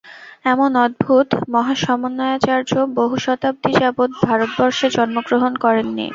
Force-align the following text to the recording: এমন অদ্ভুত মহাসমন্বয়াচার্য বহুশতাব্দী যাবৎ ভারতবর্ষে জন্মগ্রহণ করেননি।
এমন 0.45 0.71
অদ্ভুত 0.79 1.27
মহাসমন্বয়াচার্য 1.53 2.71
বহুশতাব্দী 2.95 3.71
যাবৎ 3.79 4.09
ভারতবর্ষে 4.25 4.87
জন্মগ্রহণ 4.97 5.53
করেননি। 5.63 6.07